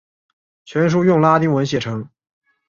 [0.65, 2.09] 全书用拉丁文写成。